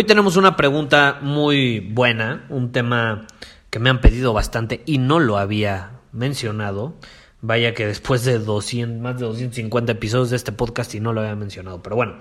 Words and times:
Hoy 0.00 0.04
tenemos 0.04 0.38
una 0.38 0.56
pregunta 0.56 1.18
muy 1.20 1.80
buena, 1.80 2.46
un 2.48 2.72
tema 2.72 3.26
que 3.68 3.78
me 3.78 3.90
han 3.90 4.00
pedido 4.00 4.32
bastante 4.32 4.82
y 4.86 4.96
no 4.96 5.20
lo 5.20 5.36
había 5.36 5.90
mencionado. 6.10 6.94
Vaya 7.42 7.74
que 7.74 7.86
después 7.86 8.24
de 8.24 8.38
200, 8.38 8.98
más 8.98 9.20
de 9.20 9.26
250 9.26 9.92
episodios 9.92 10.30
de 10.30 10.36
este 10.36 10.52
podcast 10.52 10.94
y 10.94 11.00
no 11.00 11.12
lo 11.12 11.20
había 11.20 11.36
mencionado. 11.36 11.82
Pero 11.82 11.96
bueno, 11.96 12.14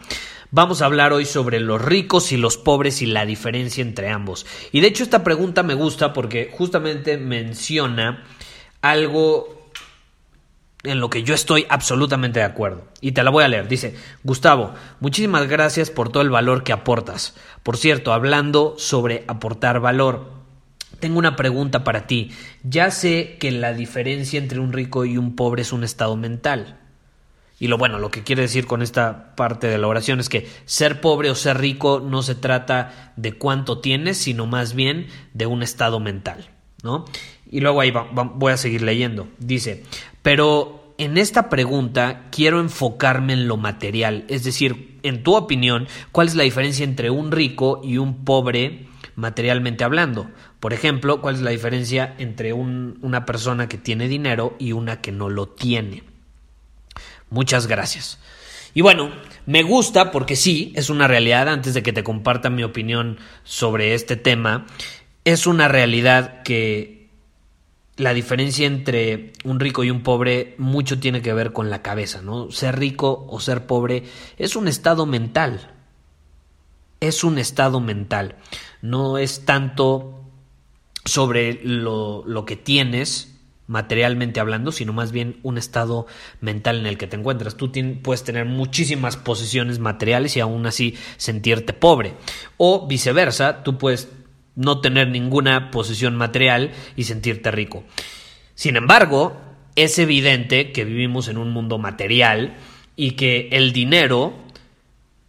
vamos 0.52 0.81
a 0.81 0.88
hablar 0.88 1.14
hoy 1.14 1.23
sobre 1.23 1.62
los 1.62 1.81
ricos 1.81 2.34
y 2.34 2.38
los 2.38 2.58
pobres 2.58 3.02
y 3.02 3.06
la 3.06 3.26
diferencia 3.26 3.82
entre 3.82 4.09
ambos. 4.09 4.45
Y 4.73 4.82
de 4.82 4.88
hecho 4.88 5.04
esta 5.04 5.23
pregunta 5.23 5.64
me 5.64 5.73
gusta 5.73 6.11
porque 6.11 6.52
justamente 6.52 7.17
menciona 7.17 8.26
algo 8.82 9.59
en 10.84 11.00
lo 11.00 11.10
que 11.10 11.24
yo 11.24 11.34
estoy 11.34 11.66
absolutamente 11.70 12.40
de 12.40 12.46
acuerdo. 12.46 12.86
Y 13.02 13.12
te 13.12 13.24
la 13.24 13.32
voy 13.32 13.44
a 13.44 13.48
leer. 13.48 13.68
Dice, 13.68 13.96
Gustavo, 14.24 14.74
muchísimas 15.00 15.48
gracias 15.48 15.90
por 15.90 16.10
todo 16.10 16.24
el 16.24 16.30
valor 16.30 16.64
que 16.64 16.74
aportas. 16.74 17.36
Por 17.64 17.78
cierto, 17.78 18.14
hablando 18.14 18.76
sobre 18.78 19.26
aportar 19.28 19.80
valor, 19.80 20.32
tengo 21.00 21.20
una 21.20 21.36
pregunta 21.36 21.84
para 21.84 22.08
ti. 22.08 22.32
Ya 22.64 22.92
sé 22.92 23.38
que 23.40 23.52
la 23.52 23.74
diferencia 23.74 24.40
entre 24.40 24.60
un 24.60 24.74
rico 24.74 25.06
y 25.06 25.18
un 25.18 25.36
pobre 25.36 25.64
es 25.64 25.74
un 25.74 25.84
estado 25.84 26.16
mental. 26.16 26.78
Y 27.60 27.68
lo 27.68 27.78
bueno, 27.78 28.00
lo 28.00 28.10
que 28.10 28.24
quiere 28.24 28.44
decir 28.44 28.66
con 28.66 28.82
esta 28.82 29.36
parte 29.36 29.68
de 29.68 29.78
la 29.78 29.88
oración 29.88 30.22
es 30.22 30.30
que 30.30 30.48
ser 30.64 31.02
pobre 31.02 31.30
o 31.30 31.36
ser 31.36 31.58
rico 31.58 32.00
no 32.00 32.24
se 32.24 32.36
trata 32.36 33.14
de 33.18 33.34
cuánto 33.34 33.80
tienes, 33.80 34.18
sino 34.18 34.46
más 34.46 34.74
bien 34.74 35.08
de 35.34 35.46
un 35.46 35.62
estado 35.62 36.00
mental, 36.00 36.50
¿no? 36.84 37.04
Y 37.52 37.60
luego 37.60 37.82
ahí 37.82 37.92
voy 38.14 38.54
a 38.54 38.58
seguir 38.58 38.82
leyendo. 38.82 39.28
Dice, 39.40 39.84
pero 40.22 40.94
en 40.98 41.17
esta 41.17 41.50
pregunta 41.50 42.28
quiero 42.31 42.59
enfocarme 42.59 43.34
en 43.34 43.48
lo 43.48 43.58
material, 43.58 44.26
es 44.28 44.44
decir, 44.44 45.00
en 45.03 45.23
tu 45.23 45.36
opinión, 45.36 45.88
¿cuál 46.11 46.28
es 46.28 46.36
la 46.36 46.44
diferencia 46.44 46.84
entre 46.84 47.09
un 47.09 47.31
rico 47.31 47.81
y 47.84 47.98
un 47.98 48.26
pobre 48.26 48.88
materialmente 49.16 49.84
hablando? 49.84 50.30
Por 50.59 50.73
ejemplo, 50.73 51.22
¿cuál 51.22 51.36
es 51.36 51.42
la 51.42 51.52
diferencia 51.52 52.16
entre 52.17 52.52
una 52.52 53.26
persona 53.26 53.70
que 53.70 53.78
tiene 53.78 54.09
dinero 54.09 54.56
y 54.59 54.73
una 54.73 54.99
que 54.99 55.11
no 55.11 55.30
lo 55.30 55.48
tiene? 55.48 56.04
Muchas 57.30 57.67
gracias. 57.67 58.20
Y 58.73 58.82
bueno, 58.82 59.10
me 59.45 59.64
gusta 59.64 60.11
porque 60.11 60.36
sí, 60.36 60.73
es 60.76 60.89
una 60.89 61.08
realidad, 61.08 61.48
antes 61.48 61.73
de 61.73 61.82
que 61.82 61.94
te 61.94 62.04
comparta 62.04 62.49
mi 62.49 62.64
opinión 62.64 63.17
sobre 63.44 63.94
este 63.94 64.15
tema, 64.15 64.67
es 65.26 65.48
una 65.48 65.67
realidad 65.67 66.44
que 66.44 66.98
la 67.99 68.14
diferencia 68.14 68.65
entre 68.65 69.33
un 69.43 69.60
rico 69.60 69.83
y 69.83 69.92
un 69.92 70.02
pobre 70.02 70.55
mucho 70.58 70.99
tiene 70.99 71.21
que 71.21 71.33
ver 71.33 71.52
con 71.52 71.70
la 71.70 71.82
cabeza, 71.82 72.21
¿no? 72.21 72.49
Ser 72.49 72.80
rico 72.80 73.27
o 73.30 73.39
ser 73.39 73.67
pobre 73.67 74.04
es 74.37 74.55
un 74.55 74.67
estado 74.67 75.05
mental. 75.05 75.73
Es 77.02 77.23
un 77.23 77.38
estado 77.38 77.80
mental. 77.82 78.36
No 78.82 79.17
es 79.17 79.45
tanto 79.45 80.23
sobre 81.04 81.59
lo, 81.64 82.23
lo 82.26 82.45
que 82.45 82.55
tienes 82.55 83.36
materialmente 83.67 84.39
hablando, 84.39 84.71
sino 84.71 84.93
más 84.93 85.11
bien 85.11 85.39
un 85.43 85.58
estado 85.58 86.08
mental 86.42 86.80
en 86.80 86.88
el 86.88 86.98
que 86.98 87.08
te 87.08 87.17
encuentras. 87.17 87.55
Tú 87.55 87.71
puedes 88.02 88.23
tener 88.23 88.45
muchísimas 88.45 89.17
posesiones 89.17 89.77
materiales 89.77 90.36
y 90.38 90.39
aún 90.39 90.65
así 90.65 90.98
sentirte 91.17 91.73
pobre. 91.73 92.14
O 92.58 92.88
viceversa, 92.88 93.61
tú 93.64 93.77
puedes 93.77 94.08
no 94.59 94.81
tener 94.81 95.08
ninguna 95.08 95.71
posesión 95.71 96.17
material 96.17 96.71
y 96.97 97.05
sentirte 97.05 97.49
rico. 97.49 97.86
Sin 98.55 98.75
embargo, 98.75 99.39
es 99.75 99.97
evidente 99.99 100.73
que 100.73 100.83
vivimos 100.83 101.30
en 101.30 101.37
un 101.37 101.52
mundo 101.52 101.77
material 101.77 102.58
y 102.97 103.11
que 103.11 103.47
el 103.53 103.71
dinero 103.71 104.33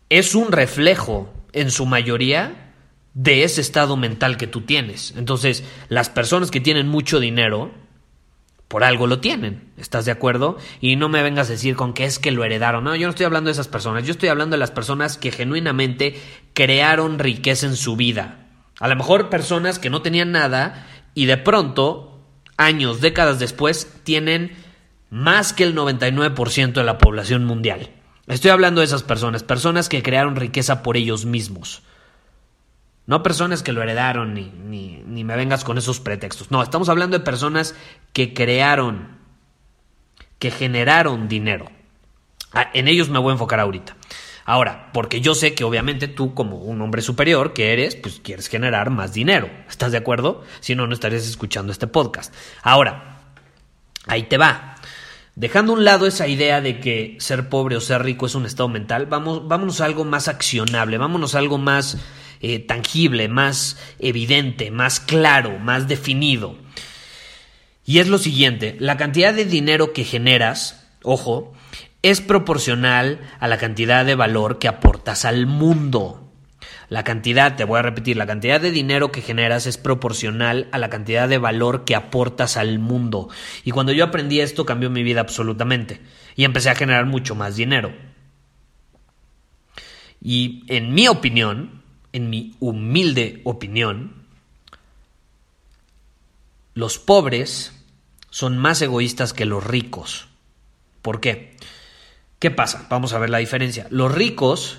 es 0.08 0.34
un 0.34 0.50
reflejo, 0.50 1.32
en 1.52 1.70
su 1.70 1.86
mayoría, 1.86 2.72
de 3.14 3.44
ese 3.44 3.60
estado 3.60 3.96
mental 3.96 4.36
que 4.36 4.48
tú 4.48 4.62
tienes. 4.62 5.14
Entonces, 5.16 5.62
las 5.88 6.10
personas 6.10 6.50
que 6.50 6.60
tienen 6.60 6.88
mucho 6.88 7.20
dinero, 7.20 7.70
por 8.66 8.82
algo 8.82 9.06
lo 9.06 9.20
tienen, 9.20 9.70
¿estás 9.76 10.06
de 10.06 10.12
acuerdo? 10.12 10.58
Y 10.80 10.97
no 10.97 11.08
me 11.08 11.22
vengas 11.22 11.48
a 11.48 11.52
decir 11.52 11.76
con 11.76 11.92
que 11.92 12.04
es 12.04 12.18
que 12.18 12.32
lo 12.32 12.42
heredaron. 12.42 12.82
No, 12.82 12.97
yo 12.97 13.06
no 13.06 13.10
estoy 13.10 13.26
hablando 13.26 13.47
de 13.47 13.52
esas 13.52 13.68
personas, 13.68 14.04
yo 14.04 14.10
estoy 14.10 14.28
hablando 14.28 14.54
de 14.54 14.60
las 14.60 14.72
personas 14.72 15.16
que 15.16 15.30
genuinamente 15.30 16.20
crearon 16.52 17.20
riqueza 17.20 17.66
en 17.66 17.76
su 17.76 17.94
vida, 17.94 18.50
a 18.80 18.88
lo 18.88 18.96
mejor 18.96 19.28
personas 19.28 19.78
que 19.78 19.91
no 19.91 20.02
tenían 20.02 20.32
nada 20.32 20.86
y 21.14 21.26
de 21.26 21.36
pronto, 21.36 22.18
años, 22.56 23.00
décadas 23.00 23.38
después, 23.38 23.92
tienen 24.04 24.56
más 25.10 25.52
que 25.52 25.64
el 25.64 25.76
99% 25.76 26.72
de 26.72 26.84
la 26.84 26.98
población 26.98 27.44
mundial. 27.44 27.91
Estoy 28.26 28.50
hablando 28.50 28.80
de 28.80 28.86
esas 28.86 29.02
personas, 29.02 29.42
personas 29.42 29.88
que 29.88 30.02
crearon 30.02 30.34
riqueza 30.34 30.82
por 30.82 30.96
ellos 30.96 31.26
mismos. 31.26 31.82
No 33.06 33.22
personas 33.22 33.62
que 33.62 33.72
lo 33.72 33.82
heredaron, 33.82 34.34
ni, 34.34 34.50
ni, 34.64 35.02
ni, 35.04 35.24
me 35.24 35.36
vengas 35.36 35.64
con 35.64 35.76
esos 35.76 36.00
pretextos. 36.00 36.50
No, 36.50 36.62
estamos 36.62 36.88
hablando 36.88 37.18
de 37.18 37.24
personas 37.24 37.74
que 38.12 38.32
crearon, 38.32 39.18
que 40.38 40.50
generaron 40.50 41.28
dinero. 41.28 41.70
Ah, 42.52 42.70
en 42.72 42.88
ellos 42.88 43.10
me 43.10 43.18
voy 43.18 43.30
a 43.30 43.32
enfocar 43.32 43.60
ahorita. 43.60 43.97
Ahora, 44.45 44.91
porque 44.93 45.21
yo 45.21 45.34
sé 45.34 45.55
que 45.55 45.65
obviamente 45.65 46.09
tú 46.09 46.34
como 46.34 46.56
un 46.56 46.81
hombre 46.83 47.03
superior 47.03 47.53
que 47.53 47.73
eres, 47.73 47.97
pues 47.97 48.21
quieres 48.23 48.49
generar 48.49 48.91
más 48.91 49.12
dinero. 49.12 49.51
¿Estás 49.69 49.93
de 49.93 49.99
acuerdo? 49.99 50.45
Si 50.61 50.75
no, 50.75 50.87
no 50.87 50.95
estarías 50.95 51.27
escuchando 51.27 51.73
este 51.73 51.87
podcast. 51.87 52.34
Ahora, 52.62 53.21
ahí 54.06 54.25
te 54.25 54.39
va. 54.39 54.77
Dejando 55.37 55.73
a 55.73 55.77
un 55.77 55.84
lado 55.84 56.06
esa 56.06 56.27
idea 56.27 56.61
de 56.61 56.81
que 56.81 57.17
ser 57.21 57.49
pobre 57.49 57.77
o 57.77 57.81
ser 57.81 58.03
rico 58.03 58.27
es 58.27 58.34
un 58.34 58.47
estado 58.47 58.69
mental, 58.69 59.06
vamos, 59.06 59.47
vámonos 59.47 59.81
a 59.81 59.84
algo 59.84 60.05
más 60.05 60.28
accionable, 60.28 60.99
vámonos 60.99 61.34
a 61.34 61.39
algo 61.39 61.57
más 61.57 61.99
eh, 62.41 62.59
tangible, 62.59 63.28
más 63.28 63.78
evidente, 63.99 64.71
más 64.71 65.01
claro, 65.01 65.59
más 65.59 65.89
definido. 65.89 66.57
Y 67.87 68.01
es 68.01 68.09
lo 68.09 68.19
siguiente, 68.19 68.77
la 68.81 68.97
cantidad 68.97 69.33
de 69.33 69.45
dinero 69.45 69.93
que 69.93 70.05
generas, 70.05 70.87
ojo, 71.03 71.55
es 72.03 72.21
proporcional 72.21 73.21
a 73.41 73.49
la 73.49 73.59
cantidad 73.59 74.05
de 74.05 74.15
valor 74.15 74.59
que 74.59 74.69
aportas 74.69 75.25
al 75.25 75.47
mundo. 75.47 76.31
La 76.88 77.05
cantidad, 77.05 77.56
te 77.56 77.65
voy 77.65 77.78
a 77.78 77.83
repetir, 77.83 78.16
la 78.16 78.27
cantidad 78.27 78.60
de 78.60 78.72
dinero 78.72 79.13
que 79.13 79.22
generas 79.22 79.66
es 79.66 79.78
proporcional 79.78 80.69
a 80.72 80.78
la 80.78 80.91
cantidad 80.91 81.28
de 81.28 81.39
valor 81.39 81.84
que 81.84 81.95
aportas 81.95 82.57
al 82.57 82.78
mundo. 82.78 83.28
Y 83.65 83.71
cuando 83.71 83.92
yo 83.92 84.04
aprendí 84.04 84.41
esto 84.41 84.66
cambió 84.66 84.91
mi 84.91 85.03
vida 85.03 85.21
absolutamente. 85.21 86.01
Y 86.34 86.45
empecé 86.45 86.71
a 86.71 86.74
generar 86.74 87.07
mucho 87.07 87.34
más 87.34 87.54
dinero. 87.54 87.95
Y 90.21 90.65
en 90.69 90.92
mi 90.92 91.07
opinión, 91.07 91.83
en 92.13 92.28
mi 92.28 92.57
humilde 92.60 93.41
opinión, 93.45 94.24
los 96.74 96.98
pobres 96.98 97.72
son 98.30 98.59
más 98.59 98.83
egoístas 98.83 99.33
que 99.33 99.45
los 99.45 99.65
ricos. 99.65 100.28
¿Por 101.03 101.21
qué? 101.21 101.57
¿Qué 102.41 102.51
pasa? 102.51 102.87
Vamos 102.89 103.13
a 103.13 103.19
ver 103.19 103.28
la 103.28 103.37
diferencia. 103.37 103.87
Los 103.91 104.13
ricos 104.13 104.78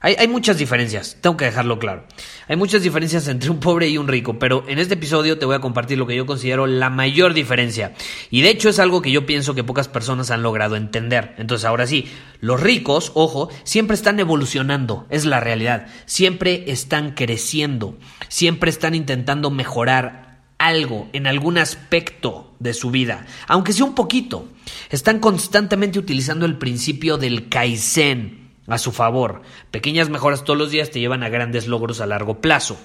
Hay, 0.00 0.28
muchas 0.28 0.58
diferencias, 0.58 1.16
tengo 1.20 1.36
que 1.36 1.44
dejarlo 1.44 1.78
claro. 1.78 2.04
Hay 2.48 2.56
muchas 2.56 2.82
diferencias 2.82 3.26
entre 3.28 3.50
un 3.50 3.58
pobre 3.60 3.88
y 3.88 3.98
un 3.98 4.06
rico, 4.08 4.38
pero 4.38 4.64
en 4.68 4.78
este 4.78 4.94
episodio 4.94 5.38
te 5.38 5.46
voy 5.46 5.56
a 5.56 5.60
compartir 5.60 5.98
lo 5.98 6.06
que 6.06 6.16
yo 6.16 6.24
considero 6.26 6.66
la 6.66 6.88
mayor 6.90 7.34
diferencia. 7.34 7.94
Y 8.30 8.42
de 8.42 8.50
hecho 8.50 8.68
es 8.68 8.78
algo 8.80 9.00
que 9.00 9.12
yo 9.12 9.26
pienso 9.26 9.54
que 9.54 9.64
pocas 9.64 9.88
personas 9.88 10.30
han 10.30 10.42
logrado 10.42 10.74
entender. 10.74 11.34
Entonces 11.38 11.64
ahora 11.64 11.86
sí, 11.86 12.08
los 12.40 12.60
ricos, 12.60 13.12
ojo, 13.14 13.48
siempre 13.62 13.94
están 13.94 14.18
evolucionando, 14.18 15.06
es 15.08 15.24
la 15.24 15.38
realidad. 15.38 15.86
Siempre 16.06 16.64
están 16.66 17.12
creciendo, 17.12 17.96
siempre 18.28 18.70
están 18.70 18.96
intentando 18.96 19.50
mejorar 19.50 20.27
algo 20.68 21.08
en 21.12 21.26
algún 21.26 21.58
aspecto 21.58 22.54
de 22.58 22.74
su 22.74 22.90
vida, 22.90 23.26
aunque 23.46 23.72
sea 23.72 23.84
un 23.84 23.94
poquito. 23.94 24.48
Están 24.90 25.18
constantemente 25.18 25.98
utilizando 25.98 26.46
el 26.46 26.58
principio 26.58 27.18
del 27.18 27.48
Kaizen 27.48 28.50
a 28.68 28.78
su 28.78 28.92
favor. 28.92 29.42
Pequeñas 29.70 30.10
mejoras 30.10 30.44
todos 30.44 30.58
los 30.58 30.70
días 30.70 30.90
te 30.90 31.00
llevan 31.00 31.22
a 31.22 31.28
grandes 31.28 31.66
logros 31.66 32.00
a 32.00 32.06
largo 32.06 32.40
plazo. 32.40 32.78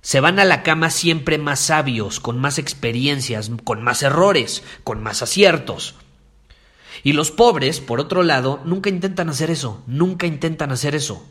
Se 0.00 0.20
van 0.20 0.38
a 0.38 0.44
la 0.44 0.62
cama 0.62 0.90
siempre 0.90 1.38
más 1.38 1.58
sabios, 1.60 2.20
con 2.20 2.38
más 2.38 2.58
experiencias, 2.58 3.50
con 3.64 3.82
más 3.82 4.02
errores, 4.02 4.62
con 4.84 5.02
más 5.02 5.22
aciertos. 5.22 5.96
Y 7.02 7.12
los 7.12 7.30
pobres, 7.30 7.80
por 7.80 8.00
otro 8.00 8.22
lado, 8.22 8.60
nunca 8.64 8.88
intentan 8.88 9.28
hacer 9.28 9.50
eso, 9.50 9.82
nunca 9.86 10.26
intentan 10.26 10.70
hacer 10.70 10.94
eso. 10.94 11.26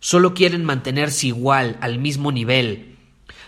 Solo 0.00 0.34
quieren 0.34 0.64
mantenerse 0.64 1.28
igual, 1.28 1.78
al 1.80 2.00
mismo 2.00 2.32
nivel. 2.32 2.91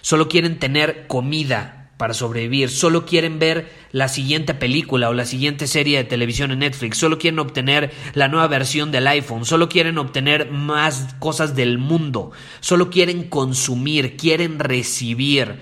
Solo 0.05 0.29
quieren 0.29 0.59
tener 0.59 1.07
comida, 1.07 1.85
para 1.97 2.13
sobrevivir, 2.13 2.69
solo 2.69 3.07
quieren 3.07 3.39
ver 3.39 3.73
la 3.91 4.09
siguiente 4.09 4.53
película 4.53 5.09
o 5.09 5.15
la 5.15 5.25
siguiente 5.25 5.67
serie 5.67 5.97
de 5.97 6.05
televisión 6.05 6.51
en 6.51 6.59
Netflix, 6.59 6.99
solo 6.99 7.19
quieren 7.19 7.39
obtener 7.39 7.93
la 8.13 8.29
nueva 8.29 8.47
versión 8.47 8.91
del 8.91 9.07
iPhone, 9.07 9.47
solo 9.47 9.71
quieren 9.71 9.97
obtener 9.97 10.51
más 10.51 11.15
cosas 11.21 11.57
del 11.57 11.79
mundo, 11.79 12.33
solo 12.61 12.91
quieren 12.91 13.31
consumir, 13.31 14.19
quieren 14.19 14.59
recibir. 14.59 15.61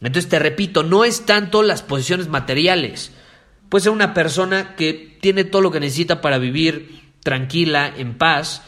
Entonces 0.00 0.30
te 0.30 0.38
repito, 0.38 0.84
no 0.84 1.04
es 1.04 1.26
tanto 1.26 1.62
las 1.62 1.82
posiciones 1.82 2.28
materiales. 2.28 3.12
Puede 3.68 3.82
ser 3.82 3.92
una 3.92 4.14
persona 4.14 4.74
que 4.74 5.18
tiene 5.20 5.44
todo 5.44 5.60
lo 5.60 5.70
que 5.70 5.80
necesita 5.80 6.22
para 6.22 6.38
vivir 6.38 7.02
tranquila, 7.22 7.92
en 7.94 8.16
paz, 8.16 8.62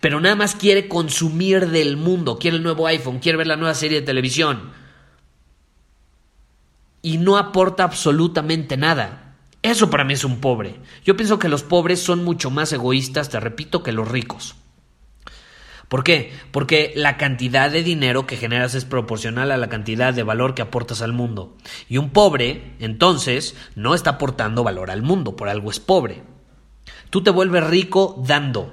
pero 0.00 0.20
nada 0.20 0.34
más 0.34 0.54
quiere 0.54 0.88
consumir 0.88 1.68
del 1.68 1.96
mundo, 1.96 2.38
quiere 2.38 2.56
el 2.56 2.62
nuevo 2.62 2.86
iPhone, 2.86 3.18
quiere 3.18 3.38
ver 3.38 3.46
la 3.46 3.56
nueva 3.56 3.74
serie 3.74 4.00
de 4.00 4.06
televisión 4.06 4.72
y 7.02 7.18
no 7.18 7.36
aporta 7.36 7.84
absolutamente 7.84 8.76
nada. 8.76 9.36
Eso 9.62 9.90
para 9.90 10.04
mí 10.04 10.14
es 10.14 10.24
un 10.24 10.40
pobre. 10.40 10.76
Yo 11.04 11.16
pienso 11.16 11.38
que 11.38 11.48
los 11.48 11.62
pobres 11.62 12.00
son 12.00 12.24
mucho 12.24 12.50
más 12.50 12.72
egoístas, 12.72 13.28
te 13.28 13.40
repito, 13.40 13.82
que 13.82 13.92
los 13.92 14.08
ricos. 14.08 14.56
¿Por 15.88 16.04
qué? 16.04 16.32
Porque 16.52 16.92
la 16.94 17.16
cantidad 17.16 17.70
de 17.70 17.82
dinero 17.82 18.26
que 18.26 18.36
generas 18.36 18.74
es 18.74 18.84
proporcional 18.84 19.50
a 19.50 19.56
la 19.56 19.68
cantidad 19.68 20.14
de 20.14 20.22
valor 20.22 20.54
que 20.54 20.62
aportas 20.62 21.02
al 21.02 21.12
mundo. 21.12 21.56
Y 21.88 21.98
un 21.98 22.10
pobre, 22.10 22.76
entonces, 22.78 23.56
no 23.74 23.94
está 23.94 24.10
aportando 24.10 24.62
valor 24.62 24.90
al 24.90 25.02
mundo, 25.02 25.34
por 25.34 25.48
algo 25.48 25.70
es 25.70 25.80
pobre. 25.80 26.22
Tú 27.10 27.22
te 27.22 27.30
vuelves 27.30 27.66
rico 27.66 28.22
dando. 28.24 28.72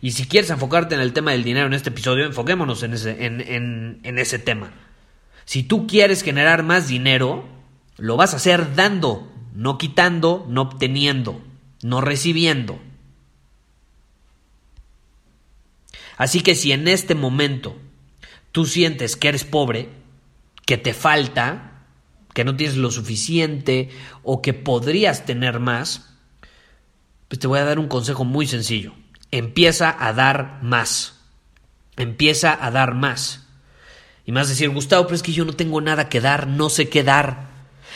Y 0.00 0.12
si 0.12 0.26
quieres 0.26 0.50
enfocarte 0.50 0.94
en 0.94 1.00
el 1.00 1.12
tema 1.12 1.32
del 1.32 1.44
dinero 1.44 1.66
en 1.66 1.74
este 1.74 1.90
episodio, 1.90 2.24
enfoquémonos 2.26 2.82
en 2.82 2.94
ese, 2.94 3.24
en, 3.26 4.00
en 4.02 4.18
ese 4.18 4.38
tema. 4.38 4.72
Si 5.44 5.62
tú 5.62 5.86
quieres 5.86 6.22
generar 6.22 6.62
más 6.62 6.88
dinero, 6.88 7.48
lo 7.96 8.16
vas 8.16 8.32
a 8.32 8.36
hacer 8.36 8.74
dando, 8.74 9.32
no 9.54 9.76
quitando, 9.78 10.46
no 10.48 10.62
obteniendo, 10.62 11.42
no 11.82 12.00
recibiendo. 12.00 12.78
Así 16.16 16.40
que 16.40 16.54
si 16.54 16.72
en 16.72 16.86
este 16.88 17.14
momento 17.14 17.76
tú 18.52 18.66
sientes 18.66 19.16
que 19.16 19.28
eres 19.28 19.44
pobre, 19.44 19.88
que 20.66 20.76
te 20.76 20.92
falta, 20.92 21.86
que 22.34 22.44
no 22.44 22.56
tienes 22.56 22.76
lo 22.76 22.90
suficiente 22.90 23.88
o 24.22 24.42
que 24.42 24.52
podrías 24.52 25.24
tener 25.24 25.60
más, 25.60 26.14
pues 27.28 27.38
te 27.38 27.46
voy 27.46 27.58
a 27.58 27.64
dar 27.64 27.78
un 27.78 27.88
consejo 27.88 28.24
muy 28.24 28.46
sencillo. 28.46 28.94
Empieza 29.30 29.94
a 29.98 30.12
dar 30.12 30.58
más. 30.62 31.14
Empieza 31.96 32.56
a 32.60 32.70
dar 32.70 32.94
más. 32.94 33.46
Y 34.24 34.36
a 34.36 34.44
decir, 34.44 34.68
Gustavo, 34.68 35.04
pero 35.04 35.16
es 35.16 35.22
que 35.22 35.32
yo 35.32 35.46
no 35.46 35.54
tengo 35.54 35.80
nada 35.80 36.10
que 36.10 36.20
dar, 36.20 36.46
no 36.46 36.68
sé 36.68 36.90
qué 36.90 37.02
dar. 37.02 37.48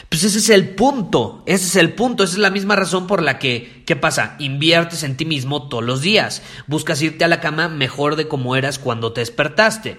Pues 0.09 0.25
ese 0.25 0.39
es 0.39 0.49
el 0.49 0.71
punto, 0.71 1.43
ese 1.47 1.67
es 1.67 1.77
el 1.77 1.93
punto, 1.93 2.25
esa 2.25 2.33
es 2.33 2.39
la 2.39 2.51
misma 2.51 2.75
razón 2.75 3.07
por 3.07 3.23
la 3.23 3.39
que, 3.39 3.83
¿qué 3.87 3.97
pasa? 3.97 4.37
Inviertes 4.39 5.03
en 5.03 5.17
ti 5.17 5.25
mismo 5.25 5.69
todos 5.69 5.85
los 5.85 6.01
días, 6.01 6.43
buscas 6.67 7.03
irte 7.03 7.25
a 7.25 7.29
la 7.29 7.41
cama 7.41 7.69
mejor 7.69 8.17
de 8.17 8.29
como 8.29 8.57
eras 8.57 8.79
cuando 8.79 9.13
te 9.13 9.21
despertaste. 9.21 9.99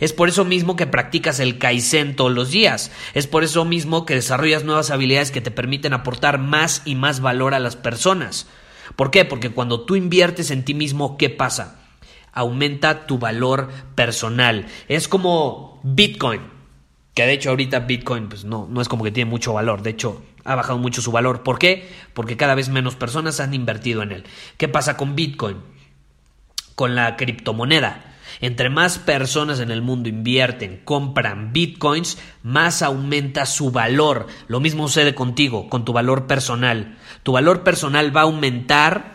Es 0.00 0.12
por 0.12 0.28
eso 0.28 0.44
mismo 0.44 0.76
que 0.76 0.86
practicas 0.86 1.38
el 1.38 1.58
Kaizen 1.58 2.16
todos 2.16 2.32
los 2.32 2.50
días. 2.50 2.90
Es 3.12 3.26
por 3.26 3.44
eso 3.44 3.64
mismo 3.64 4.06
que 4.06 4.14
desarrollas 4.14 4.64
nuevas 4.64 4.90
habilidades 4.90 5.30
que 5.30 5.40
te 5.40 5.50
permiten 5.50 5.92
aportar 5.92 6.38
más 6.38 6.82
y 6.84 6.94
más 6.94 7.20
valor 7.20 7.54
a 7.54 7.58
las 7.58 7.76
personas. 7.76 8.46
¿Por 8.96 9.10
qué? 9.10 9.24
Porque 9.24 9.50
cuando 9.50 9.82
tú 9.82 9.96
inviertes 9.96 10.50
en 10.50 10.64
ti 10.64 10.74
mismo, 10.74 11.16
¿qué 11.16 11.30
pasa? 11.30 11.80
Aumenta 12.32 13.06
tu 13.06 13.18
valor 13.18 13.70
personal. 13.94 14.66
Es 14.88 15.08
como 15.08 15.80
Bitcoin. 15.82 16.40
Que 17.14 17.26
de 17.26 17.32
hecho 17.32 17.50
ahorita 17.50 17.80
Bitcoin 17.80 18.28
pues 18.28 18.44
no, 18.44 18.66
no 18.68 18.80
es 18.80 18.88
como 18.88 19.04
que 19.04 19.12
tiene 19.12 19.30
mucho 19.30 19.52
valor, 19.52 19.82
de 19.82 19.90
hecho 19.90 20.24
ha 20.44 20.54
bajado 20.56 20.78
mucho 20.78 21.00
su 21.00 21.12
valor. 21.12 21.42
¿Por 21.42 21.58
qué? 21.58 21.88
Porque 22.12 22.36
cada 22.36 22.54
vez 22.54 22.68
menos 22.68 22.96
personas 22.96 23.40
han 23.40 23.54
invertido 23.54 24.02
en 24.02 24.12
él. 24.12 24.24
¿Qué 24.58 24.68
pasa 24.68 24.96
con 24.96 25.14
Bitcoin? 25.14 25.58
Con 26.74 26.94
la 26.94 27.16
criptomoneda. 27.16 28.13
Entre 28.40 28.70
más 28.70 28.98
personas 28.98 29.60
en 29.60 29.70
el 29.70 29.82
mundo 29.82 30.08
invierten, 30.08 30.80
compran 30.84 31.52
bitcoins, 31.52 32.18
más 32.42 32.82
aumenta 32.82 33.46
su 33.46 33.70
valor. 33.70 34.26
Lo 34.48 34.60
mismo 34.60 34.88
sucede 34.88 35.14
contigo, 35.14 35.68
con 35.68 35.84
tu 35.84 35.92
valor 35.92 36.26
personal. 36.26 36.96
Tu 37.22 37.32
valor 37.32 37.62
personal 37.62 38.14
va 38.14 38.22
a 38.22 38.24
aumentar 38.24 39.14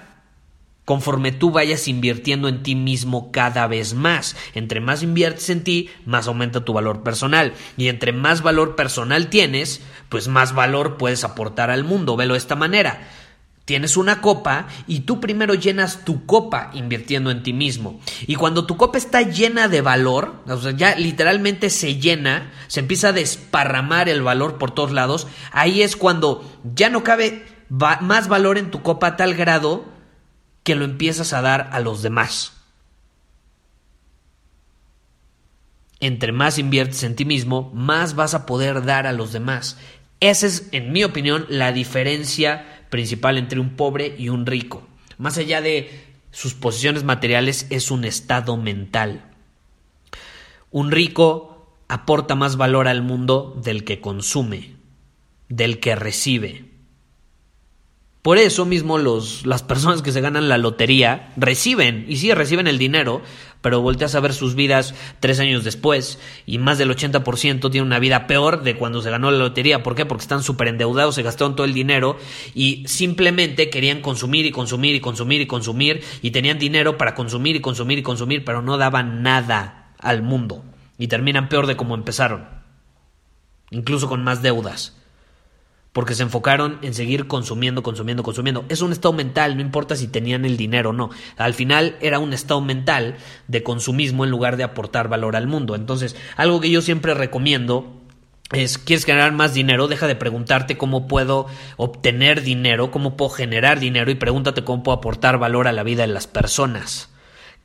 conforme 0.90 1.32
tú 1.32 1.52
vayas 1.52 1.88
invirtiendo 1.88 2.48
en 2.48 2.64
ti 2.64 2.74
mismo 2.74 3.32
cada 3.32 3.68
vez 3.68 3.94
más. 3.94 4.36
Entre 4.56 4.80
más 4.80 5.04
inviertes 5.04 5.52
en 5.52 5.64
ti, 5.64 5.92
más 6.04 6.28
aumenta 6.28 6.66
tu 6.66 6.74
valor 6.74 7.04
personal. 7.04 7.54
Y 7.78 7.90
entre 7.90 8.12
más 8.12 8.42
valor 8.42 8.76
personal 8.76 9.28
tienes, 9.28 9.84
pues 10.10 10.28
más 10.28 10.56
valor 10.56 10.98
puedes 10.98 11.24
aportar 11.24 11.70
al 11.70 11.84
mundo. 11.84 12.18
Velo 12.18 12.34
de 12.34 12.40
esta 12.40 12.56
manera. 12.56 13.08
Tienes 13.70 13.98
una 13.98 14.20
copa 14.20 14.66
y 14.88 15.02
tú 15.02 15.20
primero 15.20 15.54
llenas 15.54 16.04
tu 16.04 16.26
copa 16.26 16.72
invirtiendo 16.74 17.30
en 17.30 17.44
ti 17.44 17.54
mismo. 17.54 18.00
Y 18.26 18.34
cuando 18.34 18.66
tu 18.66 18.78
copa 18.78 18.98
está 18.98 19.22
llena 19.22 19.68
de 19.68 19.82
valor, 19.82 20.42
o 20.48 20.58
sea, 20.58 20.72
ya 20.72 20.96
literalmente 20.96 21.70
se 21.70 22.00
llena, 22.00 22.52
se 22.68 22.80
empieza 22.80 23.10
a 23.10 23.14
desparramar 23.14 24.10
el 24.10 24.24
valor 24.24 24.58
por 24.58 24.72
todos 24.72 24.92
lados, 24.92 25.28
ahí 25.52 25.84
es 25.84 25.96
cuando 25.96 26.52
ya 26.74 26.90
no 26.90 27.04
cabe 27.04 27.46
más 27.70 28.28
valor 28.28 28.58
en 28.58 28.72
tu 28.72 28.82
copa 28.82 29.06
a 29.06 29.18
tal 29.18 29.36
grado 29.36 29.86
que 30.64 30.74
lo 30.74 30.84
empiezas 30.84 31.32
a 31.34 31.44
dar 31.44 31.70
a 31.72 31.80
los 31.80 32.02
demás. 32.02 32.54
Entre 36.00 36.32
más 36.32 36.58
inviertes 36.58 37.04
en 37.04 37.16
ti 37.16 37.24
mismo, 37.24 37.72
más 37.76 38.16
vas 38.16 38.34
a 38.34 38.48
poder 38.48 38.84
dar 38.84 39.06
a 39.06 39.14
los 39.14 39.32
demás. 39.32 39.78
Esa 40.22 40.48
es, 40.48 40.70
en 40.72 40.92
mi 40.92 41.04
opinión, 41.04 41.46
la 41.50 41.72
diferencia 41.72 42.79
principal 42.90 43.38
entre 43.38 43.60
un 43.60 43.76
pobre 43.76 44.16
y 44.18 44.30
un 44.30 44.46
rico. 44.46 44.88
Más 45.18 45.38
allá 45.38 45.62
de 45.62 46.06
sus 46.32 46.54
posiciones 46.54 47.04
materiales, 47.04 47.68
es 47.70 47.92
un 47.92 48.06
estado 48.06 48.58
mental. 48.58 49.24
Un 50.72 50.92
rico 50.92 51.76
aporta 51.88 52.36
más 52.36 52.56
valor 52.56 52.88
al 52.88 53.02
mundo 53.02 53.60
del 53.64 53.84
que 53.84 54.00
consume, 54.00 54.76
del 55.50 55.80
que 55.80 55.96
recibe. 55.96 56.69
Por 58.22 58.38
eso 58.38 58.66
mismo 58.66 58.98
los, 58.98 59.46
las 59.46 59.64
personas 59.64 60.02
que 60.02 60.12
se 60.12 60.20
ganan 60.20 60.50
la 60.50 60.58
lotería 60.58 61.32
reciben, 61.38 62.06
y 62.10 62.18
sí 62.18 62.34
reciben 62.34 62.68
el 62.68 62.78
dinero, 62.78 63.22
pero 63.62 63.82
volteas 63.82 64.14
a 64.14 64.20
ver 64.20 64.34
sus 64.34 64.56
vidas 64.56 64.94
tres 65.22 65.40
años 65.40 65.64
después 65.64 66.20
y 66.46 66.58
más 66.58 66.78
del 66.78 66.90
80% 66.90 67.72
tiene 67.72 67.88
una 67.88 68.00
vida 68.00 68.28
peor 68.28 68.64
de 68.64 68.76
cuando 68.76 69.02
se 69.02 69.10
ganó 69.10 69.32
la 69.32 69.38
lotería. 69.38 69.84
¿Por 69.84 69.96
qué? 69.96 70.06
Porque 70.06 70.24
están 70.24 70.44
súper 70.44 70.68
endeudados, 70.68 71.16
se 71.16 71.24
gastaron 71.24 71.56
todo 71.56 71.66
el 71.66 71.74
dinero 71.74 72.18
y 72.54 72.84
simplemente 72.88 73.70
querían 73.70 74.02
consumir 74.02 74.46
y 74.46 74.52
consumir 74.52 74.96
y 74.96 75.00
consumir 75.00 75.40
y 75.40 75.48
consumir 75.48 76.04
y 76.22 76.32
tenían 76.32 76.60
dinero 76.60 76.98
para 76.98 77.16
consumir 77.16 77.56
y 77.56 77.62
consumir 77.62 78.00
y 78.00 78.04
consumir, 78.04 78.44
pero 78.44 78.62
no 78.62 78.78
daban 78.78 79.24
nada 79.24 79.94
al 79.98 80.24
mundo 80.24 80.66
y 80.98 81.08
terminan 81.08 81.48
peor 81.48 81.68
de 81.68 81.78
como 81.78 81.96
empezaron, 81.96 82.50
incluso 83.72 84.10
con 84.10 84.26
más 84.26 84.42
deudas 84.42 84.99
porque 85.94 86.16
se 86.16 86.24
enfocaron 86.24 86.78
en 86.82 86.94
seguir 86.94 87.28
consumiendo, 87.28 87.82
consumiendo, 87.84 88.24
consumiendo. 88.24 88.66
Es 88.70 88.82
un 88.82 88.92
estado 88.92 89.14
mental, 89.14 89.56
no 89.56 89.62
importa 89.62 89.96
si 89.96 90.08
tenían 90.08 90.46
el 90.46 90.56
dinero 90.56 90.92
o 90.92 90.94
no. 90.94 91.10
Al 91.38 91.54
final 91.54 91.98
era 92.00 92.20
un 92.20 92.34
estado 92.34 92.62
mental 92.62 93.18
de 93.48 93.64
consumismo 93.64 94.24
en 94.24 94.32
lugar 94.32 94.56
de 94.58 94.64
aportar 94.64 95.08
valor 95.10 95.36
al 95.36 95.48
mundo. 95.48 95.76
Entonces, 95.76 96.16
algo 96.38 96.62
que 96.62 96.70
yo 96.70 96.82
siempre 96.82 97.14
recomiendo 97.14 98.00
es, 98.52 98.78
quieres 98.78 99.06
generar 99.06 99.32
más 99.32 99.54
dinero, 99.54 99.88
deja 99.88 100.08
de 100.08 100.16
preguntarte 100.16 100.78
cómo 100.78 101.08
puedo 101.08 101.48
obtener 101.78 102.42
dinero, 102.42 102.92
cómo 102.92 103.16
puedo 103.16 103.30
generar 103.30 103.80
dinero 103.80 104.10
y 104.10 104.16
pregúntate 104.16 104.64
cómo 104.64 104.84
puedo 104.84 104.98
aportar 104.98 105.38
valor 105.38 105.68
a 105.68 105.72
la 105.72 105.84
vida 105.84 106.02
de 106.02 106.14
las 106.14 106.28
personas. 106.28 107.10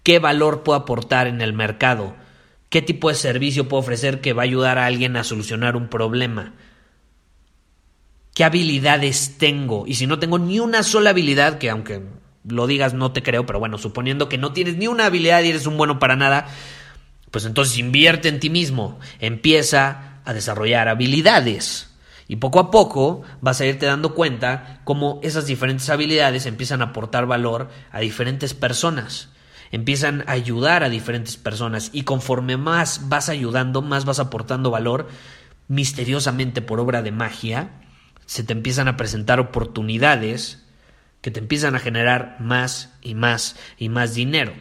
¿Qué 0.03 0.19
valor 0.19 0.63
puedo 0.63 0.79
aportar 0.79 1.27
en 1.27 1.41
el 1.41 1.55
mercado? 1.55 2.15
¿Qué 2.69 2.83
tipo 2.83 3.09
de 3.09 3.15
servicio 3.15 3.69
puedo 3.69 3.81
ofrecer 3.81 4.21
que 4.21 4.35
va 4.35 4.43
a 4.43 4.45
ayudar 4.45 4.79
a 4.79 4.87
alguien 4.87 5.17
a 5.17 5.25
solucionar 5.25 5.77
un 5.77 5.89
problema? 5.89 6.53
¿Qué 8.35 8.43
habilidades 8.43 9.39
tengo? 9.39 9.87
Y 9.87 9.95
si 9.95 10.09
no 10.09 10.19
tengo 10.19 10.41
ni 10.41 10.59
una 10.59 10.83
sola 10.83 11.11
habilidad, 11.11 11.59
que 11.59 11.71
aunque 11.71 12.03
lo 12.45 12.67
digas 12.67 12.93
no 12.93 13.13
te 13.13 13.23
creo, 13.23 13.47
pero 13.47 13.61
bueno, 13.61 13.79
suponiendo 13.79 14.29
que 14.29 14.39
no 14.39 14.53
tienes 14.53 14.77
ni 14.77 14.89
una 14.89 15.07
habilidad 15.07 15.43
y 15.43 15.51
eres 15.51 15.67
un 15.67 15.77
bueno 15.77 16.01
para 16.01 16.17
nada, 16.17 16.49
pues 17.31 17.45
entonces 17.45 17.79
invierte 17.79 18.29
en 18.29 18.41
ti 18.41 18.51
mismo, 18.51 18.99
empieza 19.21 20.21
a 20.25 20.33
desarrollar 20.33 20.89
habilidades. 20.89 21.91
Y 22.27 22.37
poco 22.37 22.59
a 22.59 22.71
poco 22.73 23.23
vas 23.41 23.61
a 23.61 23.67
irte 23.67 23.87
dando 23.87 24.15
cuenta 24.15 24.81
cómo 24.85 25.21
esas 25.23 25.47
diferentes 25.47 25.89
habilidades 25.89 26.47
empiezan 26.47 26.81
a 26.81 26.87
aportar 26.87 27.27
valor 27.27 27.71
a 27.93 28.01
diferentes 28.01 28.53
personas, 28.55 29.29
empiezan 29.71 30.25
a 30.27 30.33
ayudar 30.33 30.83
a 30.83 30.89
diferentes 30.89 31.37
personas 31.37 31.91
y 31.93 32.03
conforme 32.03 32.57
más 32.57 33.09
vas 33.09 33.29
ayudando, 33.29 33.81
más 33.83 34.07
vas 34.07 34.19
aportando 34.19 34.71
valor, 34.71 35.09
misteriosamente 35.69 36.63
por 36.63 36.81
obra 36.81 37.03
de 37.03 37.13
magia, 37.13 37.71
se 38.27 38.45
te 38.45 38.53
empiezan 38.53 38.89
a 38.89 38.97
presentar 38.97 39.41
oportunidades 39.41 40.65
que 41.21 41.31
te 41.31 41.41
empiezan 41.41 41.75
a 41.75 41.79
generar 41.79 42.37
más 42.39 42.93
y 43.01 43.15
más 43.15 43.57
y 43.79 43.89
más 43.89 44.15
dinero. 44.15 44.53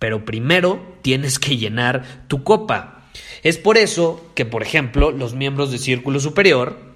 Pero 0.00 0.24
primero 0.24 0.98
tienes 1.02 1.38
que 1.38 1.56
llenar 1.56 2.24
tu 2.26 2.42
copa. 2.42 3.08
Es 3.42 3.58
por 3.58 3.78
eso 3.78 4.28
que, 4.34 4.44
por 4.44 4.62
ejemplo, 4.62 5.12
los 5.12 5.34
miembros 5.34 5.70
de 5.70 5.78
Círculo 5.78 6.20
Superior 6.20 6.90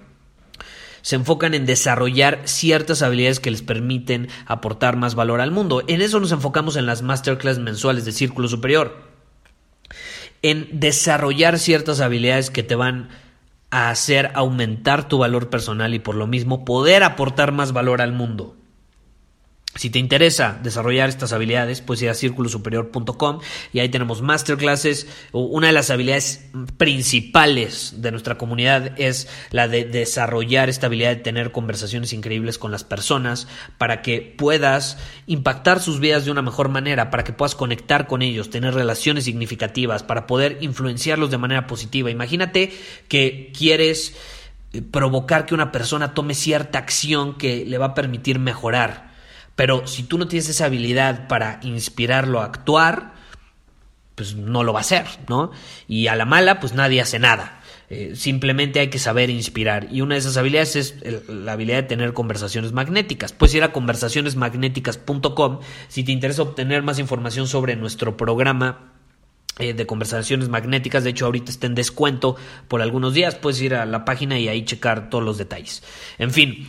se 1.01 1.15
enfocan 1.15 1.53
en 1.53 1.67
desarrollar 1.67 2.41
ciertas 2.45 3.03
habilidades 3.03 3.39
que 3.39 3.51
les 3.51 3.61
permiten 3.61 4.27
aportar 4.47 4.97
más 4.97 5.13
valor 5.13 5.39
al 5.39 5.51
mundo. 5.51 5.83
En 5.87 6.01
eso 6.01 6.19
nos 6.19 6.31
enfocamos 6.31 6.77
en 6.77 6.87
las 6.87 7.03
masterclass 7.03 7.59
mensuales 7.59 8.05
de 8.05 8.11
Círculo 8.11 8.47
Superior. 8.47 9.03
En 10.41 10.67
desarrollar 10.79 11.59
ciertas 11.59 12.01
habilidades 12.01 12.49
que 12.49 12.63
te 12.63 12.73
van 12.73 13.09
a 13.75 13.89
hacer 13.89 14.31
aumentar 14.35 15.09
tu 15.09 15.17
valor 15.17 15.49
personal 15.49 15.93
y 15.93 15.99
por 15.99 16.15
lo 16.15 16.27
mismo 16.27 16.63
poder 16.63 17.03
aportar 17.03 17.51
más 17.51 17.73
valor 17.73 18.01
al 18.01 18.13
mundo. 18.13 18.55
Si 19.77 19.89
te 19.89 19.99
interesa 19.99 20.57
desarrollar 20.63 21.09
estas 21.09 21.33
habilidades, 21.33 21.81
puedes 21.81 22.01
ir 22.01 22.09
a 22.09 22.13
círculosuperior.com 22.13 23.39
y 23.73 23.79
ahí 23.79 23.89
tenemos 23.89 24.21
masterclasses. 24.21 25.05
Una 25.33 25.67
de 25.67 25.73
las 25.73 25.89
habilidades 25.89 26.45
principales 26.77 27.95
de 27.97 28.11
nuestra 28.11 28.37
comunidad 28.37 28.97
es 28.97 29.27
la 29.51 29.67
de 29.67 29.83
desarrollar 29.83 30.69
esta 30.69 30.87
habilidad 30.87 31.09
de 31.09 31.17
tener 31.17 31.51
conversaciones 31.51 32.13
increíbles 32.13 32.57
con 32.57 32.71
las 32.71 32.85
personas 32.85 33.49
para 33.77 34.01
que 34.01 34.21
puedas 34.21 34.97
impactar 35.27 35.81
sus 35.81 35.99
vidas 35.99 36.23
de 36.23 36.31
una 36.31 36.41
mejor 36.41 36.69
manera, 36.69 37.09
para 37.09 37.25
que 37.25 37.33
puedas 37.33 37.53
conectar 37.53 38.07
con 38.07 38.21
ellos, 38.21 38.49
tener 38.49 38.73
relaciones 38.73 39.25
significativas, 39.25 40.03
para 40.03 40.25
poder 40.25 40.57
influenciarlos 40.61 41.31
de 41.31 41.37
manera 41.37 41.67
positiva. 41.67 42.09
Imagínate 42.09 42.71
que 43.09 43.51
quieres 43.53 44.15
eh, 44.71 44.81
provocar 44.81 45.45
que 45.45 45.53
una 45.53 45.73
persona 45.73 46.13
tome 46.13 46.33
cierta 46.33 46.79
acción 46.79 47.37
que 47.37 47.65
le 47.65 47.77
va 47.77 47.87
a 47.87 47.93
permitir 47.93 48.39
mejorar 48.39 49.04
pero 49.55 49.87
si 49.87 50.03
tú 50.03 50.17
no 50.17 50.27
tienes 50.27 50.49
esa 50.49 50.65
habilidad 50.65 51.27
para 51.27 51.59
inspirarlo 51.63 52.41
a 52.41 52.45
actuar, 52.45 53.13
pues 54.15 54.35
no 54.35 54.63
lo 54.63 54.73
va 54.73 54.79
a 54.79 54.81
hacer, 54.81 55.05
¿no? 55.27 55.51
Y 55.87 56.07
a 56.07 56.15
la 56.15 56.25
mala, 56.25 56.59
pues 56.59 56.73
nadie 56.73 57.01
hace 57.01 57.19
nada. 57.19 57.61
Eh, 57.89 58.13
simplemente 58.15 58.79
hay 58.79 58.89
que 58.89 58.97
saber 58.97 59.29
inspirar. 59.29 59.87
Y 59.91 60.01
una 60.01 60.15
de 60.15 60.19
esas 60.19 60.37
habilidades 60.37 60.75
es 60.75 60.95
la 61.29 61.53
habilidad 61.53 61.77
de 61.77 61.83
tener 61.83 62.13
conversaciones 62.13 62.71
magnéticas. 62.71 63.33
Puedes 63.33 63.53
ir 63.55 63.63
a 63.63 63.71
conversacionesmagnéticas.com 63.71 65.59
si 65.87 66.03
te 66.03 66.11
interesa 66.11 66.41
obtener 66.41 66.81
más 66.81 66.97
información 66.97 67.47
sobre 67.47 67.75
nuestro 67.75 68.17
programa 68.17 68.91
eh, 69.59 69.73
de 69.73 69.85
conversaciones 69.85 70.49
magnéticas. 70.49 71.03
De 71.03 71.11
hecho, 71.11 71.25
ahorita 71.25 71.51
está 71.51 71.67
en 71.67 71.75
descuento 71.75 72.35
por 72.67 72.81
algunos 72.81 73.13
días. 73.13 73.35
Puedes 73.35 73.61
ir 73.61 73.75
a 73.75 73.85
la 73.85 74.03
página 74.03 74.39
y 74.39 74.47
ahí 74.47 74.65
checar 74.65 75.09
todos 75.09 75.23
los 75.23 75.37
detalles. 75.37 75.83
En 76.17 76.31
fin. 76.31 76.67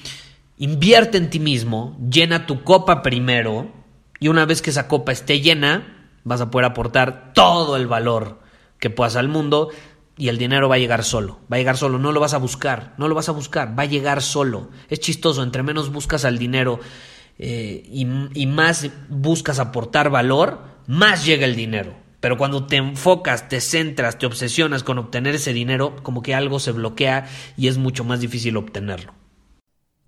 Invierte 0.58 1.18
en 1.18 1.28
ti 1.28 1.38
mismo, 1.38 1.98
llena 2.10 2.46
tu 2.46 2.64
copa 2.64 3.02
primero 3.02 3.70
y 4.18 4.28
una 4.28 4.46
vez 4.46 4.62
que 4.62 4.70
esa 4.70 4.88
copa 4.88 5.12
esté 5.12 5.40
llena, 5.40 6.10
vas 6.24 6.40
a 6.40 6.50
poder 6.50 6.64
aportar 6.64 7.32
todo 7.34 7.76
el 7.76 7.86
valor 7.86 8.40
que 8.78 8.88
puedas 8.88 9.16
al 9.16 9.28
mundo 9.28 9.68
y 10.16 10.28
el 10.28 10.38
dinero 10.38 10.70
va 10.70 10.76
a 10.76 10.78
llegar 10.78 11.04
solo, 11.04 11.40
va 11.52 11.56
a 11.56 11.58
llegar 11.58 11.76
solo, 11.76 11.98
no 11.98 12.10
lo 12.10 12.20
vas 12.20 12.32
a 12.32 12.38
buscar, 12.38 12.94
no 12.96 13.06
lo 13.06 13.14
vas 13.14 13.28
a 13.28 13.32
buscar, 13.32 13.78
va 13.78 13.82
a 13.82 13.86
llegar 13.86 14.22
solo. 14.22 14.70
Es 14.88 15.00
chistoso, 15.00 15.42
entre 15.42 15.62
menos 15.62 15.92
buscas 15.92 16.24
al 16.24 16.38
dinero 16.38 16.80
eh, 17.38 17.82
y, 17.86 18.06
y 18.32 18.46
más 18.46 18.88
buscas 19.10 19.58
aportar 19.58 20.08
valor, 20.08 20.60
más 20.86 21.26
llega 21.26 21.44
el 21.44 21.54
dinero. 21.54 21.94
Pero 22.20 22.38
cuando 22.38 22.64
te 22.64 22.76
enfocas, 22.76 23.50
te 23.50 23.60
centras, 23.60 24.16
te 24.16 24.24
obsesionas 24.24 24.82
con 24.82 24.96
obtener 24.96 25.34
ese 25.34 25.52
dinero, 25.52 25.96
como 26.02 26.22
que 26.22 26.34
algo 26.34 26.60
se 26.60 26.72
bloquea 26.72 27.28
y 27.58 27.68
es 27.68 27.76
mucho 27.76 28.04
más 28.04 28.20
difícil 28.20 28.56
obtenerlo. 28.56 29.12